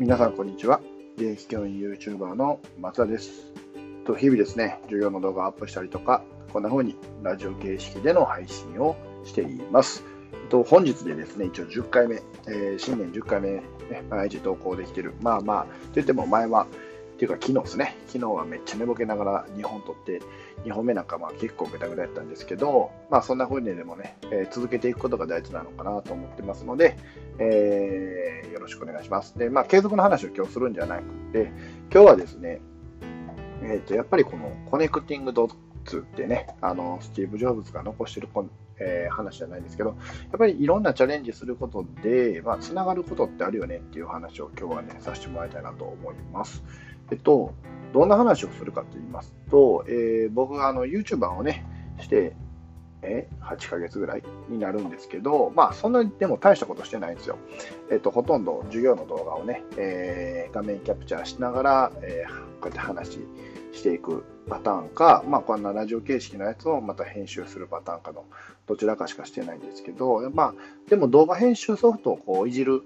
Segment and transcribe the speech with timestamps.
[0.00, 0.80] 皆さんこんにちは。
[1.18, 3.52] 現役教員 YouTuber の松田です。
[4.06, 10.02] と日々ですね、授業の動画をアップしたりとか、こんな風にラジオ形式での配信をしています。
[10.48, 13.62] と、本日でですね、一応10回目、えー新年10回目、ね、
[14.08, 15.12] 毎日投稿できてる。
[15.20, 16.66] まあまあ、といっても前は、
[17.20, 20.22] ていうか昨日ですね、昨日はめっちゃ寝ぼけながら2本撮って、
[20.64, 26.96] 2本目なんかまあ結構グダグダやったんですけど、まあそんな風にでもね、えー続けていくことが大事なのかなと思ってますので、
[27.38, 29.38] えーよろしくお願いします。
[29.38, 31.52] で、まあ継続の話を今日するんじゃなくて、
[31.92, 32.62] 今日はですね、
[33.64, 38.46] えっ、と、やっぱりこのコネクティングドッツってね、あの、スティーブ・ジョブズが残してるこ、
[38.78, 39.94] えー話じゃないんですけど、や
[40.36, 46.62] っぱりいろんなチャレンジすることで、まあ、つながることってあるよねっていう話を今日はね、させてもらいたいなと思います。
[47.10, 47.54] えっと、
[47.92, 51.64] どんな話をするかと言いますと、えー僕があの YouTuber をね、
[52.00, 52.34] して、
[53.02, 57.38] え8ヶ月ぐらいになるんですけど、まあ、そんなにでも大したことしてないんですよ。
[57.90, 63.20] えっと、ほとんど授業の動画をね、えー画面キャプチャーしながら、えーこうやって話
[63.72, 68.26] していくパターンか、まあ、こんなラジオ形式のやつをまた編集するパターンかの
[68.66, 70.54] どちらかしかしてないんですけど、まあ、
[70.90, 72.82] でも動画編集ソフトをこういじる、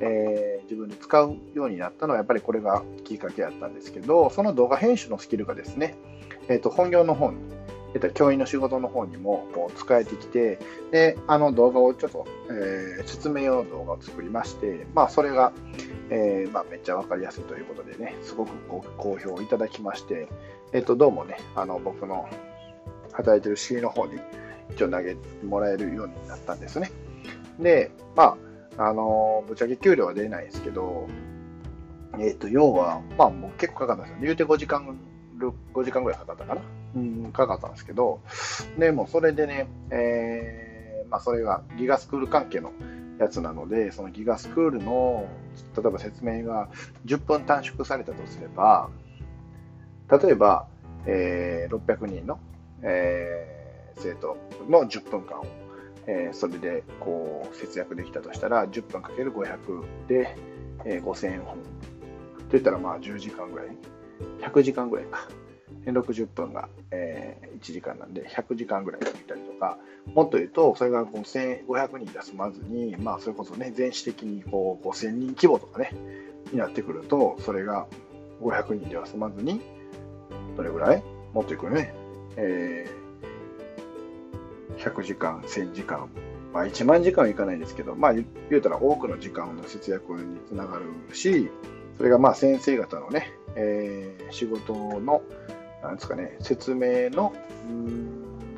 [0.00, 5.94] えー自分で使うようになったのはやっぱりこれがきっかけだったんですけど、その動画編集のスキルがですね、
[6.48, 7.38] えっと本業の方に、
[7.96, 10.58] えっと教員の仕事の方にもこう使えてきて、
[10.90, 15.52] で、あの動画をちょっと、えー説明用の動画を作りまして、まあ、それが、
[16.10, 20.28] えーまあ、めっちゃわかりやすいということでね、すごくご好評いただきまして、
[20.72, 22.28] えっと、どうもね、あの僕の
[23.12, 24.18] 働いてる市の方に
[24.70, 26.90] 一応投げてもらえるようになったんですね。
[27.58, 28.36] で、ま
[28.76, 31.06] あ、あの、ぶっちゃけ給料は出ないんですけど、
[32.18, 34.18] えっと、要は、まあ、もう結構かかったんですよ。
[34.22, 34.98] 言うて5時間、
[35.38, 36.60] 5時間ぐらいかかったかな。
[36.96, 38.20] うん、かかったんですけど、
[38.78, 42.72] でもうそれでね、えーまあ、それがギガスクール関係の
[43.18, 45.28] やつなので、そのギガスクールの、
[45.76, 46.68] 例えば説明が
[47.04, 48.90] 10分短縮されたとすれば、
[50.10, 50.66] 例えば、
[51.06, 52.38] えー600人の、
[52.82, 53.56] えー
[53.98, 54.36] 生徒
[54.68, 55.46] の10分間を、
[56.06, 60.36] えーそれでこう節約できたとしたら、10分かける500で、
[60.84, 61.46] えー5000円分。
[62.50, 63.68] といったらまあ10時間ぐらい、
[64.40, 65.28] 100時間ぐらいか。
[65.86, 69.78] 60分が、えー1時間なんで100時間ぐらいできたりとか、
[70.14, 75.92] もっと言うと、それが5500人で済まずに、まあ、それこそね、全市的にこう5000人規模とかね、
[76.52, 77.86] になってくると、それが
[78.42, 79.60] 500人では済まずに、
[80.56, 81.02] どれぐらい？
[81.32, 81.94] もっといくね、
[82.36, 82.96] えー
[84.78, 86.08] 100時間、1000時間、
[86.52, 90.84] まあ、1万時間はいかないですけど、まあ、言うたら多くの時間の節約につながる
[91.14, 91.50] し、
[91.96, 95.22] それがまあ先生方のね、えー仕事の、
[95.82, 97.32] なんですかね、説明の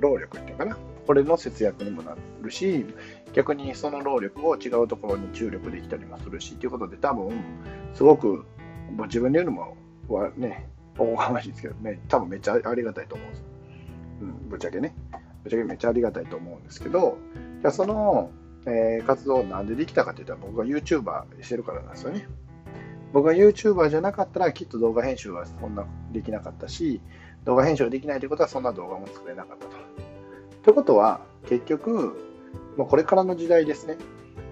[0.00, 2.86] 労力っていうかな、これの節約にもなるし、
[3.32, 7.32] 逆にその労力を違うところに注力できたりもするし、ということで、多分
[7.94, 8.44] すごく、
[8.94, 9.76] もう自分で言うのも
[10.08, 10.68] はね、
[10.98, 13.44] おこがましいですけどね、多分めっちゃありがたいと思うんです。
[14.20, 14.94] うん、ぶっちゃけね。
[15.42, 17.18] ぶっちゃけめっちゃありがたいと思うんですけど、
[17.62, 18.30] じゃあその、
[18.66, 22.28] えー活動をなんでできたかって言ったら、僕が YouTuber してるからなんですよね。
[23.14, 27.00] 僕が YouTuber じゃなかったら、きっと動画編集はそんなできなかったし、
[27.44, 29.72] 動画編集できないということは、そんな動画も作れなかったと。
[30.64, 32.16] ということは、結局、
[32.76, 33.98] まあ、これからの時代ですね。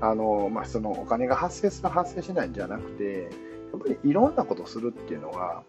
[0.00, 3.31] あの、まあ、そのお金が発生する発生しないんじゃなくて、
[3.73, 5.65] やっぱりいろんなことするっていうのが、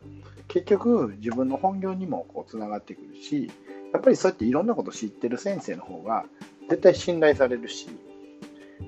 [0.47, 3.49] 結局自分の本業にもこうつながってくるし、
[3.91, 6.25] やっぱりそうやっていろんなこと知ってる先生の方が
[6.69, 7.87] 絶対信頼されるし、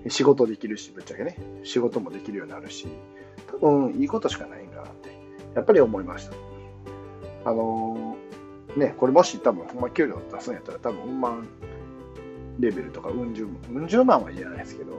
[0.10, 2.88] 仕事できるし、ぶっちゃけね、仕事もできるようになるし、
[3.52, 5.10] 多分いいことしかないんだなって、
[5.56, 6.34] やっぱり思いました。
[7.46, 11.48] あのーね、これもし多分、ほんま給料出すんやったら多分、うん万
[12.60, 14.94] レベルとか、うん十万、うん十万は言えないですけど、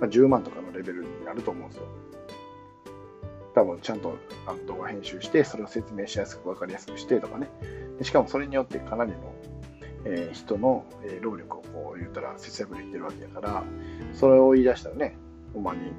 [0.00, 1.84] まあ、10万とかのレベルになると思うんですよ。
[3.54, 7.48] 多分ちゃんとあの動画編集して、それを説明しやすく分かりやすくしてとかね。
[8.02, 9.18] しかもそれによってかなりの、
[10.06, 13.64] えー人の、えー労力をこう言ったら節約できてるわけだから、
[14.14, 15.16] それを言い出したらね、
[15.52, 15.92] ほんまに、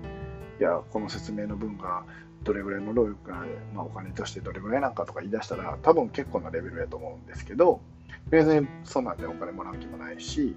[0.59, 2.03] いや、この説明の分が
[2.43, 7.81] どれぐらいの労力が、まあ、お金としてどれぐらいなんかとか言い出したら、多分結構なレベルやと思うんですけど、
[8.29, 10.55] 別にそんなんでお金もらう気もないし、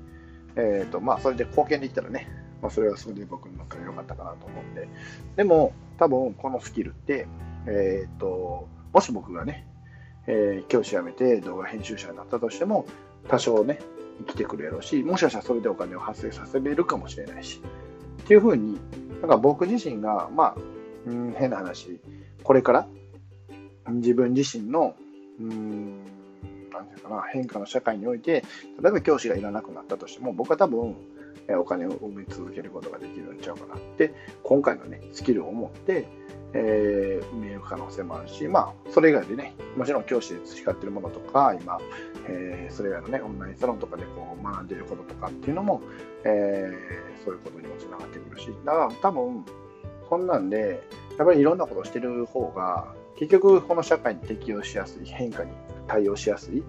[0.57, 2.29] えーとまあ、それで貢献できたらね、
[2.63, 4.89] まあ、それはそれで僕の中で良かったかなと思うんで、
[5.37, 7.27] でも、多分このスキルって、
[7.67, 9.67] えーともし僕がね、
[10.27, 12.87] えー教師辞めて動画編集者になったとしても、
[13.29, 13.79] 多少ね、
[14.21, 17.61] 生きてくるやろうし、もしかしたらそれでお金を発生させれるかもしれないし、
[18.23, 18.79] っていうふうに、
[19.21, 20.57] なんか僕自身が、まあ、
[21.07, 22.01] うん、変な話、
[22.43, 22.87] これから
[23.89, 24.95] 自分自身の、
[25.41, 26.05] うん、
[26.71, 28.45] なんていうかな、変化の社会において、
[28.81, 30.97] 例えば教師がいらなくなったとしても、僕は多分、
[31.51, 34.13] えお金を生み続けることができるんちゃうかなって、
[34.43, 36.07] 今回のね、スキルを持って、
[36.53, 41.79] えー、見える可能性もあるし、まあ、それ以外でね、もちろん教師で培ってるものとか、今、
[42.29, 45.81] えー、それ以外のね、オンラインサロンとかでこう学んでることとかっていうのも、
[46.25, 49.45] えー、そういうことにもつながってくるし、だから多分、
[50.09, 50.83] そんなんで、
[51.17, 55.51] やっぱりいろんなことをしてる方が、結局、この社会に適応しやすい、変化に
[55.87, 56.63] 対応しやすい、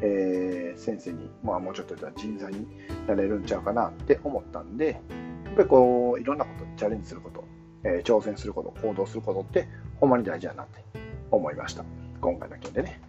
[0.00, 2.66] えー、先生に、まあ、もうちょっと言ったら人材に
[3.06, 5.00] なれるんちゃうかなって思ったんで、
[5.44, 7.44] やっぱりこう、いろんなことチャレンジすること、
[7.84, 9.68] え、挑戦すること、行動することって、
[10.00, 10.84] ほんまに大事だなって
[11.30, 11.84] 思いました。
[12.20, 13.00] 今回の件でね。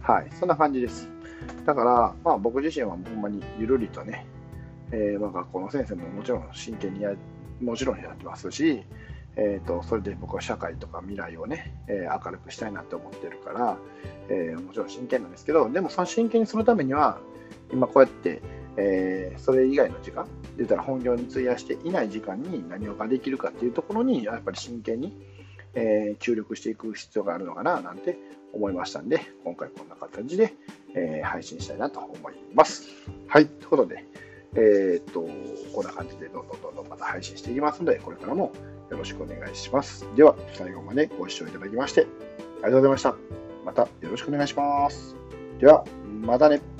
[0.00, 1.08] はい、そんな感じです。
[1.64, 4.26] だから、まあ、僕自身はほんまにゆるりとね、
[4.92, 7.12] えー、まあ、学校の先生ももちろん真剣にや、
[7.60, 8.84] もちろんやってますし、
[9.36, 13.76] えーと、それで僕は社会とか未来をね、えー、明るくしたいなって思ってるから、
[14.28, 17.18] えー、もちろん真剣なんですけど、でもその真剣にするためには、
[17.72, 18.40] 今こうやって、
[18.78, 25.16] えー、それ以外の時間、言ったら本業に費やしていない時間に何をができるかっていうところに、やっぱり真剣に、
[25.74, 28.16] えー、注力していく必要があるのかななんて
[28.54, 30.54] 思いましたんで、今回こんな形で、
[30.96, 32.88] えー、配信したいなと思います。
[33.28, 34.04] はい、ということで、
[34.54, 35.20] えー、っと、
[35.74, 38.52] こんな感じでどんどんどんどんまた配信していきますので、これからも
[38.90, 40.06] よろしくお願いします。
[40.16, 42.06] では、最後までご視聴いただきまして、
[42.62, 43.14] ありがとうございました。
[43.64, 45.14] またよろしくお願いします。
[45.60, 45.84] では、
[46.22, 46.75] またね。